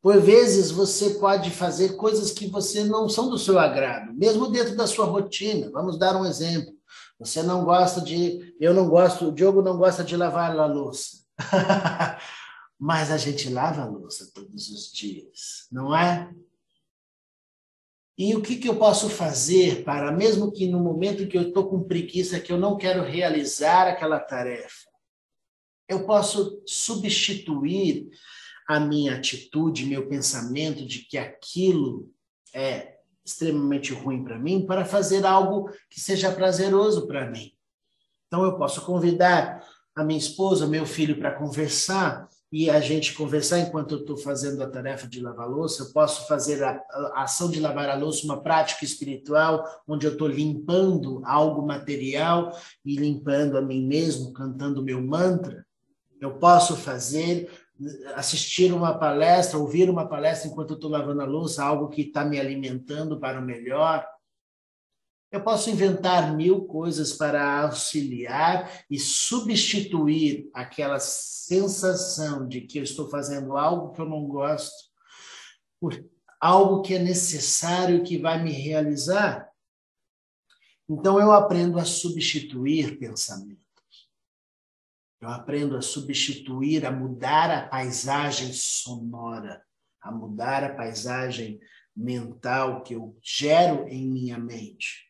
Por 0.00 0.18
vezes 0.18 0.70
você 0.70 1.10
pode 1.10 1.50
fazer 1.50 1.96
coisas 1.96 2.30
que 2.30 2.46
você 2.46 2.84
não 2.84 3.10
são 3.10 3.28
do 3.28 3.36
seu 3.36 3.58
agrado, 3.58 4.14
mesmo 4.14 4.50
dentro 4.50 4.74
da 4.74 4.86
sua 4.86 5.04
rotina. 5.04 5.70
Vamos 5.70 5.98
dar 5.98 6.16
um 6.16 6.24
exemplo. 6.24 6.72
Você 7.18 7.42
não 7.42 7.66
gosta 7.66 8.00
de, 8.00 8.56
eu 8.58 8.72
não 8.72 8.88
gosto, 8.88 9.28
o 9.28 9.32
Diogo 9.32 9.60
não 9.60 9.76
gosta 9.76 10.02
de 10.02 10.16
lavar 10.16 10.58
a 10.58 10.64
louça. 10.64 11.18
mas 12.80 13.10
a 13.10 13.18
gente 13.18 13.50
lava 13.50 13.82
a 13.82 13.86
louça 13.86 14.30
todos 14.34 14.70
os 14.70 14.90
dias, 14.90 15.66
não 15.70 15.94
é? 15.94 16.32
E 18.16 18.34
o 18.34 18.40
que, 18.40 18.56
que 18.56 18.68
eu 18.70 18.76
posso 18.76 19.10
fazer 19.10 19.84
para, 19.84 20.10
mesmo 20.10 20.50
que 20.50 20.66
no 20.66 20.80
momento 20.80 21.28
que 21.28 21.36
eu 21.36 21.48
estou 21.48 21.68
com 21.68 21.84
preguiça, 21.84 22.40
que 22.40 22.50
eu 22.50 22.58
não 22.58 22.78
quero 22.78 23.02
realizar 23.02 23.86
aquela 23.86 24.18
tarefa, 24.18 24.88
eu 25.86 26.06
posso 26.06 26.62
substituir 26.66 28.08
a 28.66 28.80
minha 28.80 29.16
atitude, 29.16 29.84
meu 29.84 30.08
pensamento 30.08 30.86
de 30.86 31.00
que 31.00 31.18
aquilo 31.18 32.10
é 32.54 32.96
extremamente 33.22 33.92
ruim 33.92 34.24
para 34.24 34.38
mim, 34.38 34.64
para 34.64 34.86
fazer 34.86 35.26
algo 35.26 35.70
que 35.90 36.00
seja 36.00 36.32
prazeroso 36.32 37.06
para 37.06 37.30
mim. 37.30 37.52
Então, 38.26 38.42
eu 38.42 38.56
posso 38.56 38.80
convidar 38.86 39.62
a 39.94 40.02
minha 40.02 40.18
esposa, 40.18 40.66
meu 40.66 40.86
filho 40.86 41.18
para 41.18 41.34
conversar 41.34 42.26
e 42.52 42.68
a 42.68 42.80
gente 42.80 43.14
conversar 43.14 43.60
enquanto 43.60 43.94
eu 43.94 44.00
estou 44.00 44.16
fazendo 44.16 44.60
a 44.62 44.68
tarefa 44.68 45.06
de 45.06 45.20
lavar 45.20 45.48
louça, 45.48 45.84
eu 45.84 45.92
posso 45.92 46.26
fazer 46.26 46.62
a, 46.64 46.82
a 47.14 47.22
ação 47.22 47.48
de 47.48 47.60
lavar 47.60 47.88
a 47.88 47.94
louça 47.94 48.24
uma 48.24 48.42
prática 48.42 48.84
espiritual, 48.84 49.64
onde 49.86 50.04
eu 50.04 50.12
estou 50.12 50.26
limpando 50.26 51.22
algo 51.24 51.64
material 51.64 52.52
e 52.84 52.96
limpando 52.96 53.56
a 53.56 53.62
mim 53.62 53.86
mesmo, 53.86 54.32
cantando 54.32 54.82
meu 54.82 55.00
mantra. 55.00 55.64
Eu 56.20 56.38
posso 56.38 56.76
fazer, 56.76 57.48
assistir 58.16 58.72
uma 58.72 58.98
palestra, 58.98 59.58
ouvir 59.58 59.88
uma 59.88 60.08
palestra 60.08 60.50
enquanto 60.50 60.70
eu 60.70 60.74
estou 60.74 60.90
lavando 60.90 61.22
a 61.22 61.26
louça, 61.26 61.64
algo 61.64 61.88
que 61.88 62.02
está 62.02 62.24
me 62.24 62.40
alimentando 62.40 63.20
para 63.20 63.40
o 63.40 63.44
melhor. 63.44 64.04
Eu 65.30 65.44
posso 65.44 65.70
inventar 65.70 66.34
mil 66.34 66.64
coisas 66.64 67.12
para 67.12 67.62
auxiliar 67.62 68.84
e 68.90 68.98
substituir 68.98 70.50
aquela 70.52 70.98
sensação 70.98 72.48
de 72.48 72.62
que 72.62 72.78
eu 72.78 72.82
estou 72.82 73.08
fazendo 73.08 73.56
algo 73.56 73.92
que 73.92 74.00
eu 74.00 74.08
não 74.08 74.26
gosto 74.26 74.90
por 75.80 76.04
algo 76.40 76.82
que 76.82 76.94
é 76.94 76.98
necessário 76.98 78.02
que 78.02 78.18
vai 78.18 78.42
me 78.42 78.50
realizar. 78.50 79.48
Então 80.88 81.20
eu 81.20 81.30
aprendo 81.30 81.78
a 81.78 81.84
substituir 81.84 82.98
pensamentos. 82.98 83.60
Eu 85.20 85.28
aprendo 85.28 85.76
a 85.76 85.82
substituir, 85.82 86.84
a 86.84 86.90
mudar 86.90 87.50
a 87.50 87.68
paisagem 87.68 88.52
sonora, 88.52 89.64
a 90.00 90.10
mudar 90.10 90.64
a 90.64 90.74
paisagem 90.74 91.60
mental 91.94 92.82
que 92.82 92.94
eu 92.94 93.16
gero 93.22 93.86
em 93.86 94.08
minha 94.08 94.38
mente 94.38 95.09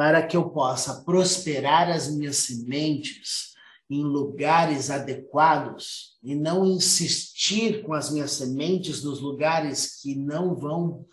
para 0.00 0.26
que 0.26 0.34
eu 0.34 0.48
possa 0.48 1.04
prosperar 1.04 1.90
as 1.90 2.10
minhas 2.10 2.36
sementes 2.38 3.52
em 3.90 4.02
lugares 4.02 4.90
adequados 4.90 6.18
e 6.22 6.34
não 6.34 6.64
insistir 6.64 7.82
com 7.82 7.92
as 7.92 8.10
minhas 8.10 8.30
sementes 8.30 9.04
nos 9.04 9.20
lugares 9.20 10.00
que 10.00 10.14
não 10.14 10.56
vão 10.56 11.06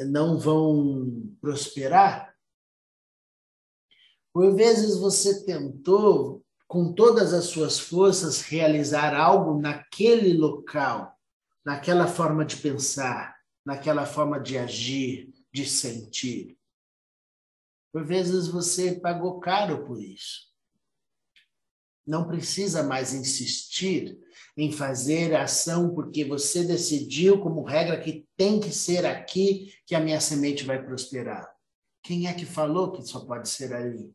não 0.00 0.38
vão 0.38 1.10
prosperar, 1.40 2.36
Por 4.34 4.54
vezes 4.54 4.98
você 4.98 5.46
tentou, 5.46 6.44
com 6.66 6.92
todas 6.92 7.32
as 7.32 7.46
suas 7.46 7.78
forças, 7.78 8.42
realizar 8.42 9.14
algo 9.14 9.58
naquele 9.58 10.34
local, 10.34 11.18
naquela 11.64 12.06
forma 12.06 12.44
de 12.44 12.58
pensar, 12.58 13.34
naquela 13.64 14.04
forma 14.04 14.38
de 14.38 14.58
agir, 14.58 15.32
de 15.50 15.64
sentir. 15.64 16.57
Por 17.98 18.06
vezes 18.06 18.46
você 18.46 18.92
pagou 18.92 19.40
caro 19.40 19.84
por 19.84 20.00
isso. 20.00 20.52
Não 22.06 22.28
precisa 22.28 22.84
mais 22.84 23.12
insistir 23.12 24.16
em 24.56 24.70
fazer 24.70 25.34
ação 25.34 25.92
porque 25.92 26.24
você 26.24 26.62
decidiu 26.62 27.40
como 27.40 27.64
regra 27.64 28.00
que 28.00 28.24
tem 28.36 28.60
que 28.60 28.70
ser 28.70 29.04
aqui 29.04 29.74
que 29.84 29.96
a 29.96 30.00
minha 30.00 30.20
semente 30.20 30.62
vai 30.62 30.80
prosperar. 30.80 31.52
Quem 32.00 32.28
é 32.28 32.34
que 32.34 32.46
falou 32.46 32.92
que 32.92 33.02
só 33.02 33.26
pode 33.26 33.48
ser 33.48 33.74
ali? 33.74 34.14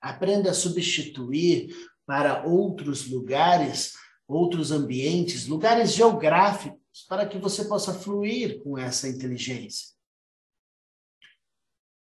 Aprenda 0.00 0.50
a 0.50 0.54
substituir 0.54 1.72
para 2.04 2.44
outros 2.44 3.08
lugares, 3.08 3.92
outros 4.26 4.72
ambientes, 4.72 5.46
lugares 5.46 5.92
geográficos, 5.92 7.06
para 7.08 7.24
que 7.24 7.38
você 7.38 7.66
possa 7.66 7.94
fluir 7.94 8.60
com 8.64 8.76
essa 8.76 9.08
inteligência. 9.08 9.99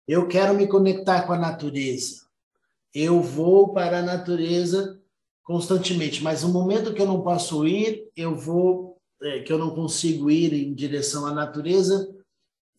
Eu 0.10 0.28
quero 0.28 0.56
me 0.56 0.66
conectar 0.66 1.28
com 1.28 1.34
a 1.34 1.38
natureza. 1.38 2.26
Eu 2.92 3.22
vou 3.22 3.72
para 3.72 4.00
a 4.00 4.02
natureza 4.02 5.00
constantemente, 5.44 6.24
mas 6.24 6.42
no 6.42 6.50
momento 6.50 6.96
que 6.96 7.00
eu 7.00 7.06
não 7.06 7.22
posso 7.22 7.68
ir, 7.68 8.10
eu 8.16 8.36
vou, 8.36 8.98
é, 9.22 9.42
que 9.42 9.54
eu 9.54 9.60
não 9.60 9.70
consigo 9.70 10.32
ir 10.32 10.52
em 10.52 10.74
direção 10.74 11.28
à 11.28 11.32
natureza, 11.32 12.12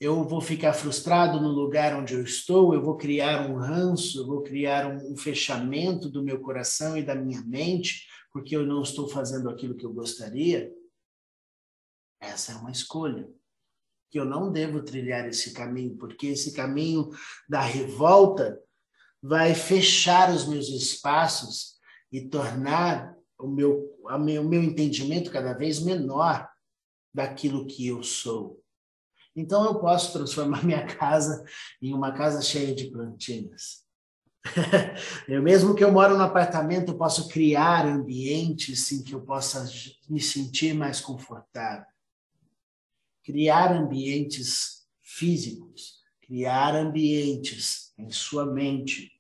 eu 0.01 0.25
vou 0.25 0.41
ficar 0.41 0.73
frustrado 0.73 1.41
no 1.41 1.51
lugar 1.51 1.95
onde 1.95 2.15
eu 2.15 2.25
estou, 2.25 2.75
eu 2.75 2.83
vou 2.83 2.97
criar 2.97 3.49
um 3.49 3.55
ranço, 3.55 4.19
eu 4.19 4.27
vou 4.27 4.43
criar 4.43 4.89
um, 4.89 5.13
um 5.13 5.17
fechamento 5.17 6.09
do 6.09 6.25
meu 6.25 6.41
coração 6.41 6.99
e 6.99 7.03
da 7.05 7.15
minha 7.15 7.43
mente, 7.43 8.09
porque 8.33 8.57
eu 8.57 8.67
não 8.67 8.83
estou 8.83 9.07
fazendo 9.07 9.49
aquilo 9.49 9.77
que 9.77 9.87
eu 9.87 9.93
gostaria. 9.93 10.69
Essa 12.21 12.51
é 12.51 12.57
uma 12.57 12.73
escolha. 12.73 13.31
Que 14.11 14.19
eu 14.19 14.25
não 14.25 14.51
devo 14.51 14.83
trilhar 14.83 15.27
esse 15.29 15.53
caminho, 15.53 15.97
porque 15.97 16.29
esse 16.29 16.53
caminho 16.53 17.11
da 17.49 17.61
revolta 17.61 18.59
vai 19.23 19.55
fechar 19.55 20.33
os 20.33 20.47
meus 20.47 20.69
espaços 20.69 21.79
e 22.11 22.29
tornar 22.29 23.15
o 23.39 23.47
meu, 23.47 23.97
o 24.03 24.19
meu, 24.19 24.45
meu 24.45 24.63
entendimento 24.63 25.31
cada 25.31 25.53
vez 25.53 25.81
menor 25.81 26.49
daquilo 27.13 27.67
que 27.67 27.87
eu 27.87 28.03
sou. 28.03 28.61
Então 29.35 29.65
eu 29.65 29.79
posso 29.79 30.13
transformar 30.13 30.63
minha 30.65 30.87
casa 30.87 31.45
em 31.81 31.95
uma 31.95 32.13
casa 32.13 32.43
cheia 32.43 32.75
de 32.75 32.91
plantinhas. 32.91 33.89
eu 35.29 35.43
mesmo 35.43 35.75
que 35.75 35.85
eu 35.85 35.93
moro 35.93 36.17
no 36.17 36.25
apartamento, 36.25 36.93
eu 36.93 36.99
posso 36.99 37.29
criar 37.29 37.87
ambientes 37.87 38.91
em 38.91 39.03
que 39.03 39.13
eu 39.13 39.21
possa 39.21 39.69
me 40.09 40.21
sentir 40.21 40.73
mais 40.73 41.01
confortável. 41.01 41.87
Criar 43.25 43.73
ambientes 43.73 44.87
físicos, 45.03 46.01
criar 46.23 46.75
ambientes 46.75 47.93
em 47.99 48.11
sua 48.11 48.47
mente. 48.47 49.13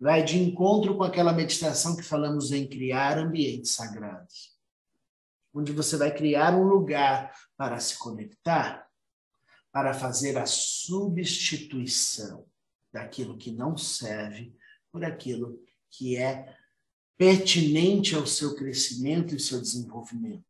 Vai 0.00 0.24
de 0.24 0.38
encontro 0.38 0.96
com 0.96 1.04
aquela 1.04 1.32
meditação 1.32 1.96
que 1.96 2.02
falamos 2.02 2.52
em 2.52 2.66
criar 2.66 3.18
ambientes 3.18 3.72
sagrados. 3.72 4.54
Onde 5.52 5.72
você 5.72 5.96
vai 5.96 6.12
criar 6.12 6.54
um 6.54 6.64
lugar 6.64 7.32
para 7.56 7.78
se 7.78 7.96
conectar 7.98 8.84
para 9.74 9.92
fazer 9.92 10.38
a 10.38 10.46
substituição 10.46 12.46
daquilo 12.92 13.36
que 13.36 13.50
não 13.50 13.76
serve 13.76 14.54
por 14.92 15.04
aquilo 15.04 15.60
que 15.90 16.16
é 16.16 16.56
pertinente 17.18 18.14
ao 18.14 18.24
seu 18.24 18.54
crescimento 18.54 19.34
e 19.34 19.40
seu 19.40 19.60
desenvolvimento. 19.60 20.44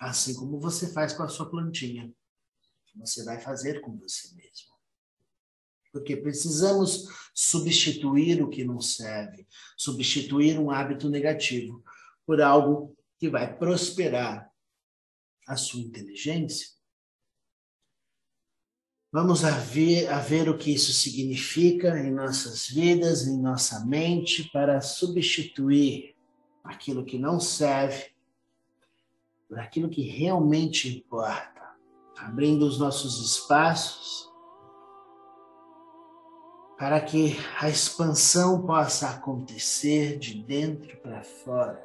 Assim 0.00 0.34
como 0.34 0.58
você 0.58 0.92
faz 0.92 1.12
com 1.12 1.22
a 1.22 1.28
sua 1.28 1.48
plantinha, 1.48 2.12
você 2.96 3.24
vai 3.24 3.40
fazer 3.40 3.80
com 3.80 3.96
você 3.96 4.34
mesmo. 4.34 4.74
Porque 5.92 6.16
precisamos 6.16 7.08
substituir 7.32 8.42
o 8.42 8.48
que 8.48 8.64
não 8.64 8.80
serve, 8.80 9.46
substituir 9.76 10.58
um 10.58 10.70
hábito 10.70 11.08
negativo 11.08 11.82
por 12.26 12.40
algo 12.40 12.96
que 13.18 13.28
vai 13.28 13.56
prosperar 13.56 14.50
a 15.46 15.56
sua 15.56 15.80
inteligência 15.80 16.74
Vamos 19.14 19.44
a 19.44 19.52
ver, 19.52 20.08
a 20.08 20.18
ver 20.18 20.48
o 20.48 20.58
que 20.58 20.74
isso 20.74 20.92
significa 20.92 21.96
em 22.00 22.10
nossas 22.10 22.66
vidas, 22.66 23.28
em 23.28 23.40
nossa 23.40 23.86
mente, 23.86 24.50
para 24.50 24.80
substituir 24.80 26.16
aquilo 26.64 27.04
que 27.04 27.16
não 27.16 27.38
serve 27.38 28.06
por 29.48 29.58
aquilo 29.58 29.88
que 29.88 30.02
realmente 30.02 30.88
importa, 30.98 31.62
abrindo 32.16 32.66
os 32.66 32.78
nossos 32.78 33.20
espaços 33.24 34.32
para 36.78 37.00
que 37.00 37.36
a 37.60 37.68
expansão 37.68 38.66
possa 38.66 39.08
acontecer 39.08 40.18
de 40.18 40.42
dentro 40.42 40.96
para 40.98 41.22
fora. 41.22 41.84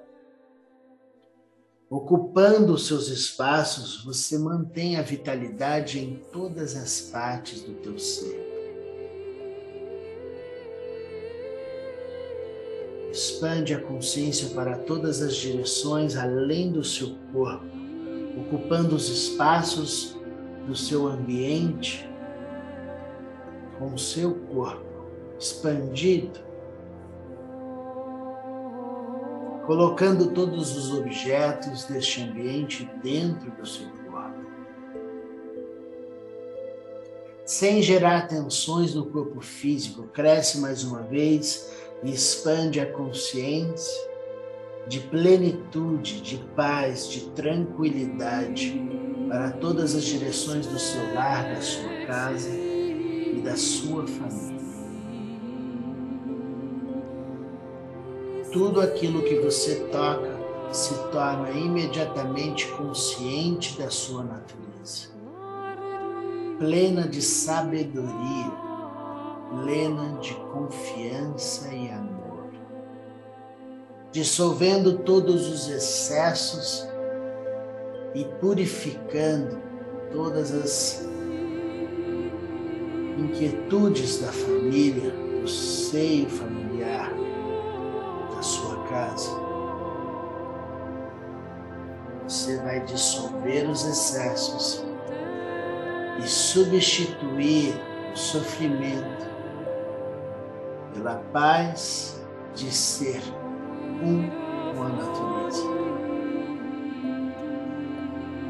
Ocupando 1.90 2.74
os 2.74 2.86
seus 2.86 3.08
espaços, 3.08 4.04
você 4.04 4.38
mantém 4.38 4.98
a 4.98 5.02
vitalidade 5.02 6.00
em 6.00 6.18
todas 6.32 6.76
as 6.76 7.02
partes 7.02 7.62
do 7.62 7.74
teu 7.76 7.98
ser. 7.98 8.59
Expande 13.12 13.74
a 13.74 13.82
consciência 13.82 14.50
para 14.50 14.78
todas 14.78 15.22
as 15.22 15.36
direções 15.36 16.16
além 16.16 16.72
do 16.72 16.84
seu 16.84 17.16
corpo, 17.34 17.66
ocupando 18.38 18.96
os 18.96 19.10
espaços 19.10 20.16
do 20.68 20.76
seu 20.76 21.08
ambiente 21.08 22.08
com 23.78 23.94
o 23.94 23.98
seu 23.98 24.36
corpo 24.36 24.86
expandido 25.40 26.50
colocando 29.70 30.32
todos 30.32 30.76
os 30.76 30.92
objetos 30.98 31.84
deste 31.84 32.24
ambiente 32.24 32.90
dentro 33.04 33.52
do 33.52 33.68
seu 33.68 33.88
corpo. 34.12 34.44
Sem 37.46 37.80
gerar 37.80 38.28
tensões 38.28 38.96
no 38.96 39.06
corpo 39.06 39.40
físico, 39.42 40.08
cresce 40.08 40.58
mais 40.58 40.84
uma 40.84 41.04
vez 41.04 41.72
e 42.04 42.12
expande 42.12 42.80
a 42.80 42.92
consciência 42.92 44.10
de 44.88 45.00
plenitude, 45.00 46.22
de 46.22 46.38
paz, 46.56 47.08
de 47.10 47.30
tranquilidade 47.32 48.82
para 49.28 49.52
todas 49.52 49.96
as 49.96 50.04
direções 50.04 50.66
do 50.66 50.80
seu 50.80 51.14
lar, 51.14 51.44
da 51.54 51.62
sua 51.62 52.06
casa 52.08 52.50
e 52.50 53.42
da 53.44 53.56
sua 53.56 54.08
família. 54.08 54.60
tudo 58.52 58.82
aquilo 58.82 59.22
que 59.24 59.36
você 59.36 59.76
toca 59.92 60.40
se 60.72 60.94
torna 61.12 61.52
imediatamente 61.52 62.68
consciente 62.72 63.78
da 63.78 63.90
sua 63.90 64.24
natureza, 64.24 65.10
plena 66.58 67.08
de 67.08 67.22
sabedoria, 67.22 68.69
plena 69.50 70.18
de 70.20 70.34
confiança 70.36 71.74
e 71.74 71.90
amor, 71.90 72.50
dissolvendo 74.12 75.00
todos 75.00 75.48
os 75.48 75.70
excessos 75.70 76.88
e 78.14 78.26
purificando 78.40 79.62
todas 80.12 80.52
as 80.54 81.08
inquietudes 83.18 84.20
da 84.20 84.32
família, 84.32 85.12
do 85.42 85.48
seio 85.48 86.30
familiar 86.30 87.20
casa. 88.90 89.30
Você 92.28 92.58
vai 92.58 92.80
dissolver 92.82 93.70
os 93.70 93.86
excessos 93.86 94.84
e 96.24 96.28
substituir 96.28 97.74
o 98.14 98.18
sofrimento 98.18 99.30
pela 101.00 101.16
paz 101.32 102.22
de 102.54 102.70
ser 102.72 103.22
um 104.04 104.30
com 104.76 104.84
a 104.84 104.90
natureza. 104.90 105.64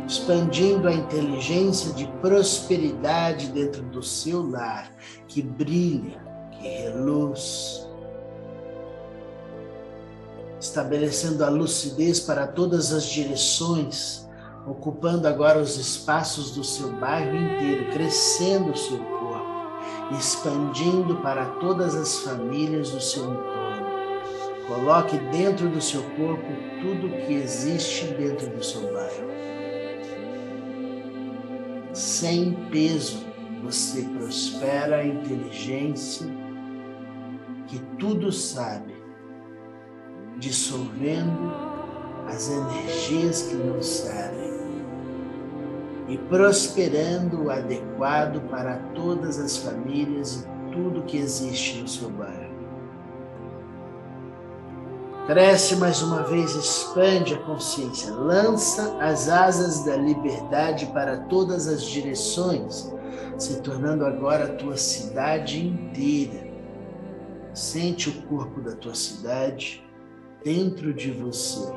Expandindo 0.08 0.88
a 0.88 0.94
inteligência 0.94 1.94
de 1.94 2.08
prosperidade 2.20 3.50
dentro 3.50 3.84
do 3.84 4.02
seu 4.02 4.50
lar, 4.50 4.92
que 5.28 5.42
brilha, 5.44 6.20
que 6.52 6.68
reluz, 6.68 7.88
estabelecendo 10.60 11.46
a 11.46 11.50
lucidez 11.50 12.20
para 12.20 12.48
todas 12.48 12.92
as 12.92 13.06
direções, 13.06 14.28
ocupando 14.66 15.28
agora 15.28 15.60
os 15.60 15.78
espaços 15.78 16.52
do 16.52 16.64
seu 16.64 16.92
bairro 16.94 17.36
inteiro, 17.36 17.92
crescendo 17.92 18.72
o 18.72 18.78
seu 18.78 19.19
expandindo 20.12 21.18
para 21.18 21.46
todas 21.46 21.96
as 21.96 22.20
famílias 22.20 22.92
do 22.92 23.02
seu 23.02 23.24
entorno. 23.24 23.90
Coloque 24.68 25.18
dentro 25.32 25.68
do 25.70 25.82
seu 25.82 26.02
corpo 26.02 26.48
tudo 26.82 27.10
que 27.10 27.34
existe 27.34 28.06
dentro 28.14 28.50
do 28.50 28.64
seu 28.64 28.82
bairro. 28.94 29.30
Sem 31.94 32.54
peso, 32.72 33.26
você 33.64 34.04
prospera 34.04 34.98
a 34.98 35.06
inteligência 35.06 36.28
que 37.68 37.80
tudo 37.98 38.32
sabe, 38.32 38.94
dissolvendo 40.38 41.52
as 42.28 42.50
energias 42.50 43.44
que 43.44 43.56
não 43.56 43.82
servem 43.82 44.39
e 46.10 46.18
prosperando 46.18 47.44
o 47.44 47.52
adequado 47.52 48.42
para 48.50 48.78
todas 48.96 49.40
as 49.40 49.58
famílias 49.58 50.44
e 50.44 50.72
tudo 50.74 51.04
que 51.04 51.18
existe 51.18 51.80
no 51.80 51.88
seu 51.88 52.10
bairro. 52.10 52.50
Cresce 55.28 55.76
mais 55.76 56.02
uma 56.02 56.24
vez, 56.24 56.56
expande 56.56 57.36
a 57.36 57.38
consciência, 57.38 58.12
lança 58.12 58.98
as 59.00 59.30
asas 59.30 59.86
da 59.86 59.96
liberdade 59.96 60.88
para 60.88 61.18
todas 61.18 61.68
as 61.68 61.84
direções, 61.84 62.92
se 63.38 63.62
tornando 63.62 64.04
agora 64.04 64.46
a 64.46 64.56
tua 64.56 64.76
cidade 64.76 65.64
inteira. 65.64 66.50
Sente 67.54 68.10
o 68.10 68.24
corpo 68.24 68.60
da 68.60 68.72
tua 68.72 68.96
cidade 68.96 69.88
dentro 70.44 70.92
de 70.92 71.12
você. 71.12 71.72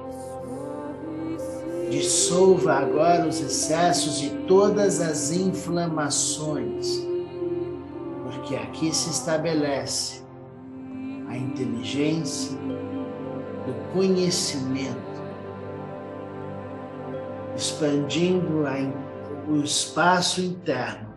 Dissolva 1.92 2.72
agora 2.72 3.28
os 3.28 3.38
excessos 3.38 4.22
e 4.22 4.30
todas 4.48 4.98
as 4.98 5.30
inflamações, 5.30 7.06
porque 8.24 8.56
aqui 8.56 8.94
se 8.94 9.10
estabelece 9.10 10.22
a 11.28 11.36
inteligência 11.36 12.56
do 12.56 13.92
conhecimento, 13.92 14.96
expandindo 17.54 18.66
a, 18.66 19.50
o 19.50 19.62
espaço 19.62 20.40
interno 20.40 21.12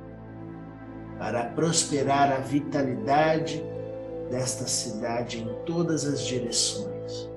para 1.17 1.45
prosperar 1.51 2.33
a 2.33 2.39
vitalidade 2.39 3.63
desta 4.29 4.67
cidade 4.67 5.39
em 5.39 5.47
todas 5.65 6.05
as 6.05 6.19
direções. 6.19 7.33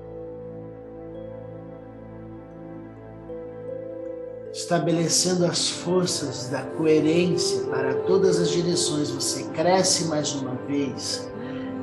Estabelecendo 4.59 5.45
as 5.45 5.69
forças 5.69 6.49
da 6.49 6.61
coerência 6.61 7.63
para 7.67 7.93
todas 8.01 8.37
as 8.41 8.49
direções, 8.49 9.09
você 9.09 9.43
cresce 9.53 10.09
mais 10.09 10.33
uma 10.33 10.53
vez 10.67 11.31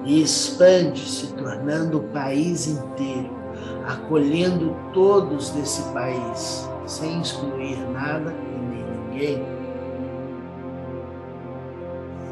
e 0.04 0.22
expande, 0.22 1.00
se 1.00 1.28
tornando 1.28 1.98
o 1.98 2.08
país 2.08 2.66
inteiro, 2.66 3.34
acolhendo 3.86 4.76
todos 4.92 5.48
desse 5.50 5.82
país, 5.94 6.68
sem 6.86 7.22
excluir 7.22 7.78
nada 7.92 8.30
e 8.32 8.58
nem 8.58 8.84
ninguém. 8.84 9.42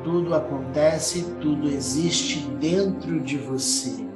Tudo 0.05 0.35
acontece, 0.35 1.23
tudo 1.41 1.67
existe 1.69 2.41
dentro 2.61 3.19
de 3.21 3.39
você. 3.39 4.07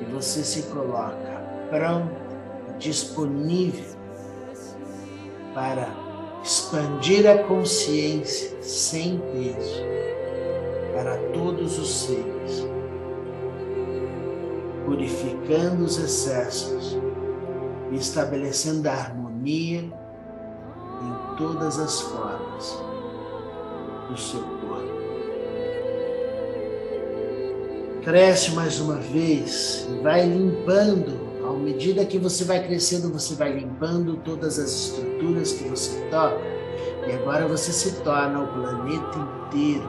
E 0.00 0.04
você 0.12 0.42
se 0.42 0.62
coloca 0.64 1.40
pronto, 1.70 2.20
disponível 2.80 3.99
para 5.54 5.88
expandir 6.42 7.28
a 7.28 7.44
consciência 7.44 8.62
sem 8.62 9.18
peso 9.18 9.90
para 10.94 11.16
todos 11.32 11.78
os 11.78 12.06
seres, 12.06 12.66
purificando 14.84 15.84
os 15.84 15.98
excessos 15.98 16.98
e 17.90 17.96
estabelecendo 17.96 18.88
a 18.88 18.92
harmonia 18.92 19.80
em 19.80 21.36
todas 21.36 21.78
as 21.78 22.00
formas 22.00 22.78
do 24.08 24.16
seu 24.18 24.40
corpo. 24.40 25.00
Cresce 28.02 28.52
mais 28.52 28.80
uma 28.80 28.96
vez 28.96 29.86
e 29.90 30.02
vai 30.02 30.26
limpando 30.26 31.29
medida 31.60 32.04
que 32.04 32.18
você 32.18 32.44
vai 32.44 32.64
crescendo, 32.66 33.12
você 33.12 33.34
vai 33.34 33.52
limpando 33.52 34.16
todas 34.18 34.58
as 34.58 34.70
estruturas 34.70 35.52
que 35.52 35.68
você 35.68 36.00
toca. 36.10 36.40
E 37.06 37.12
agora 37.12 37.46
você 37.46 37.72
se 37.72 38.00
torna 38.02 38.42
o 38.42 38.48
planeta 38.48 39.18
inteiro. 39.46 39.88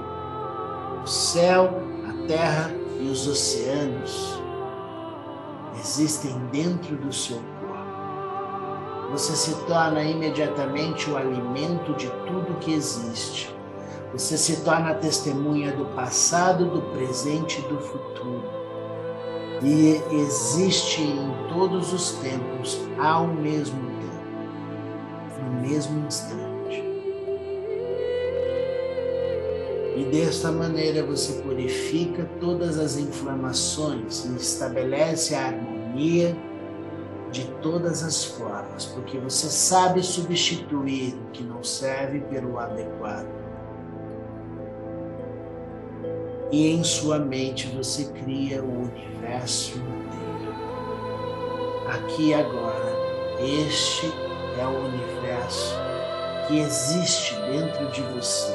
O 1.04 1.08
céu, 1.08 1.82
a 2.08 2.28
terra 2.28 2.72
e 3.00 3.08
os 3.10 3.28
oceanos 3.28 4.42
existem 5.80 6.38
dentro 6.52 6.96
do 6.98 7.12
seu 7.12 7.38
corpo. 7.38 9.12
Você 9.12 9.36
se 9.36 9.56
torna 9.66 10.04
imediatamente 10.04 11.10
o 11.10 11.18
alimento 11.18 11.94
de 11.96 12.08
tudo 12.28 12.60
que 12.60 12.74
existe. 12.74 13.54
Você 14.14 14.38
se 14.38 14.62
torna 14.62 14.94
testemunha 14.96 15.72
do 15.76 15.86
passado, 15.96 16.66
do 16.66 16.82
presente 16.94 17.60
e 17.60 17.70
do 17.70 17.80
futuro 17.80 18.61
e 19.64 20.02
existe 20.12 21.02
em 21.02 21.50
todos 21.50 21.94
os 21.94 22.14
tempos 22.14 22.80
ao 22.98 23.28
mesmo 23.28 23.80
tempo, 23.80 25.44
no 25.44 25.62
mesmo 25.62 26.06
instante. 26.08 26.84
E 29.96 30.06
desta 30.06 30.52
maneira 30.52 31.06
você 31.06 31.42
purifica 31.42 32.28
todas 32.40 32.80
as 32.80 32.98
inflamações 32.98 34.26
e 34.26 34.36
estabelece 34.36 35.36
a 35.36 35.48
harmonia 35.48 36.36
de 37.32 37.46
todas 37.62 38.04
as 38.04 38.24
formas, 38.24 38.86
porque 38.86 39.18
você 39.20 39.48
sabe 39.48 40.02
substituir 40.02 41.14
o 41.14 41.32
que 41.32 41.44
não 41.44 41.64
serve 41.64 42.22
pelo 42.22 42.58
adequado. 42.58 43.41
E 46.52 46.68
em 46.74 46.84
sua 46.84 47.18
mente 47.18 47.68
você 47.68 48.06
cria 48.06 48.62
o 48.62 48.84
universo 48.84 49.78
inteiro. 49.78 50.56
Aqui 51.88 52.30
e 52.30 52.34
agora, 52.34 52.94
este 53.40 54.12
é 54.60 54.66
o 54.66 54.86
universo 54.86 55.76
que 56.48 56.60
existe 56.60 57.36
dentro 57.52 57.90
de 57.92 58.02
você, 58.14 58.54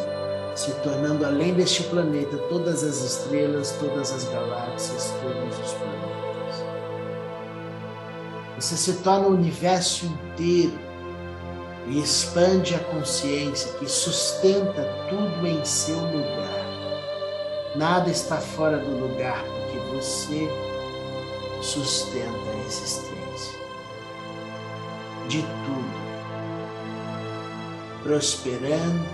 se 0.55 0.73
tornando 0.83 1.25
além 1.25 1.55
deste 1.55 1.83
planeta 1.85 2.37
todas 2.49 2.85
as 2.85 3.01
estrelas, 3.01 3.73
todas 3.81 4.13
as 4.13 4.25
galáxias, 4.25 5.15
todos 5.23 5.59
os 5.59 5.73
planetas. 5.73 6.65
Você 8.59 8.77
se 8.77 8.93
torna 9.03 9.29
o 9.29 9.33
universo 9.33 10.07
inteiro 10.07 10.79
e 11.89 12.01
expande 12.01 12.75
a 12.75 12.79
consciência 12.81 13.73
que 13.75 13.89
sustenta 13.89 14.83
tudo 15.09 15.47
em 15.47 15.65
seu 15.65 15.99
lugar 15.99 16.56
Nada 17.77 18.11
está 18.11 18.39
fora 18.39 18.79
do 18.79 19.07
lugar, 19.07 19.45
porque 19.45 19.79
você 19.95 20.49
sustenta 21.61 22.51
a 22.51 22.67
existência. 22.67 23.61
De 25.29 25.43
tudo, 25.43 25.97
prosperando 28.03 29.05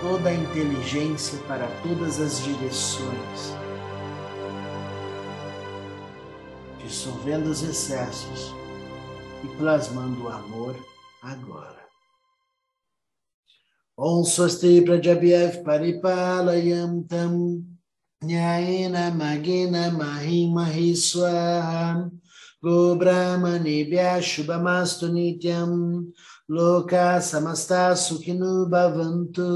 toda 0.00 0.30
a 0.30 0.34
inteligência 0.34 1.38
para 1.46 1.66
todas 1.82 2.18
as 2.18 2.42
direções, 2.42 3.54
dissolvendo 6.82 7.50
os 7.50 7.62
excessos 7.62 8.54
e 9.44 9.48
plasmando 9.58 10.24
o 10.24 10.28
amor 10.30 10.74
agora. 11.20 11.89
ॐ 14.08 14.22
स्वस्ति 14.24 14.68
प्रजभ्यः 14.80 15.56
परिपालयन्तं 15.64 17.32
न्यायेन 18.22 18.94
मगेन 19.16 19.74
महि 19.96 20.38
महि 20.54 20.94
स्वाहा 20.96 21.92
गोब्राह्मणेभ्यः 22.64 24.20
शुभमास्तु 24.30 25.06
नित्यम् 25.12 25.76
लोका 26.50 27.18
समस्ता 27.28 27.82
सुखिनो 27.94 28.54
भवन्तु 28.70 29.50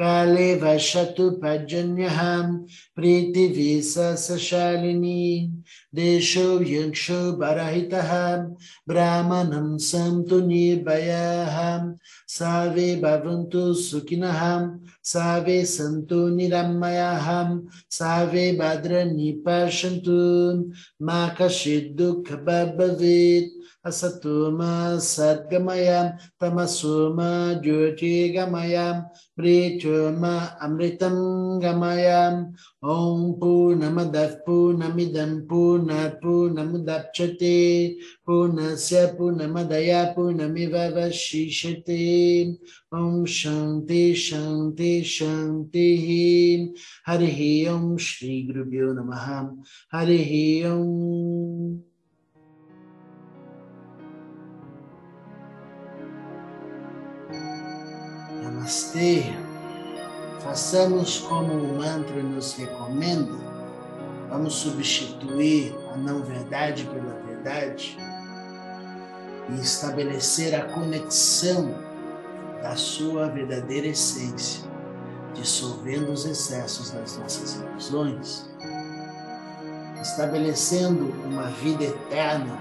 काले 0.00 0.54
पर्जन्यः 0.62 2.20
प्रीतिभिः 2.96 4.14
सशालिनी 4.24 5.26
देशो 5.94 6.62
यक्षो 6.62 7.32
बरहितः, 7.32 8.36
ब्राह्मणं 8.88 9.78
सन्तु 9.78 10.40
निर्भयः। 10.40 11.94
सर्वे 12.28 12.96
भवन्तु 12.96 13.74
सुखिनः 13.74 14.70
सर्वे 15.04 15.64
सन्तु 15.64 16.28
निरमयाः। 16.28 17.58
सर्वे 17.90 18.52
भद्रनि 18.52 19.42
पश्यन्तु 19.46 20.72
मा 21.02 21.28
कश्चित् 21.28 21.96
दुःखभवेत् 21.96 23.58
असतो 23.86 24.50
मा 24.50 24.98
सद्गमयां 24.98 26.08
तमसो 26.40 27.14
मा 27.14 27.52
ज्योतिर्गमयां 27.52 29.00
प्रेचो 29.36 30.20
मा 30.20 30.58
अमृतं 30.62 31.16
गमयां। 31.62 32.32
ॐ 32.90 33.32
पूर्णमदः, 33.32 34.26
पूर्णमिदं 34.26 35.40
पूर्ण 35.40 35.77
Purnasya 38.26 39.16
Purnamadaya 39.16 40.14
Purnamiva 40.14 40.92
Vashishate, 40.92 42.56
Om 42.92 43.24
Shanti 43.26 44.14
Shanti 44.14 45.02
Shanti 45.02 46.74
Hari 47.06 47.68
Om 47.68 47.98
Shri 47.98 48.42
Guru 48.42 48.94
Namaha 48.94 49.56
Hari 49.92 50.64
Om 50.66 51.82
Namastê. 58.42 59.22
Façamos 60.40 61.18
como 61.20 61.52
o 61.52 61.78
mantra 61.78 62.22
nos 62.22 62.54
recomenda. 62.54 63.57
Vamos 64.28 64.54
substituir 64.54 65.74
a 65.92 65.96
não 65.96 66.22
verdade 66.22 66.84
pela 66.84 67.14
verdade 67.26 67.96
e 69.48 69.60
estabelecer 69.60 70.54
a 70.54 70.64
conexão 70.66 71.74
da 72.62 72.76
sua 72.76 73.28
verdadeira 73.28 73.86
essência, 73.86 74.64
dissolvendo 75.34 76.10
os 76.12 76.26
excessos 76.26 76.90
das 76.90 77.16
nossas 77.16 77.54
ilusões, 77.54 78.46
estabelecendo 80.02 81.06
uma 81.24 81.44
vida 81.44 81.84
eterna 81.84 82.58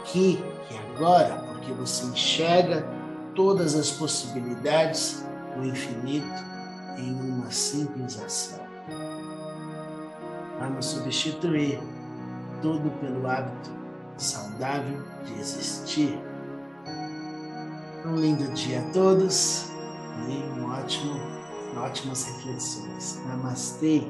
aqui 0.00 0.42
e 0.70 0.76
agora, 0.94 1.36
porque 1.48 1.72
você 1.72 2.06
enxerga 2.06 2.86
todas 3.34 3.74
as 3.74 3.90
possibilidades 3.90 5.22
do 5.54 5.64
infinito 5.64 6.44
em 6.96 7.12
uma 7.12 7.50
simples 7.50 8.18
ação. 8.20 8.69
Vamos 10.60 10.84
substituir 10.84 11.80
tudo 12.60 12.90
pelo 13.00 13.26
hábito 13.26 13.70
saudável 14.18 15.02
de 15.24 15.40
existir. 15.40 16.20
Um 18.04 18.14
lindo 18.16 18.46
dia 18.52 18.80
a 18.80 18.92
todos 18.92 19.70
e 20.28 20.60
um 20.60 20.70
ótimo, 20.70 21.18
ótimas 21.78 22.24
reflexões. 22.24 23.18
Namastê. 23.26 24.02